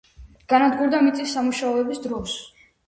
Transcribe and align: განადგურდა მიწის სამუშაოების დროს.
განადგურდა 0.53 1.03
მიწის 1.09 1.37
სამუშაოების 1.37 2.05
დროს. 2.09 2.39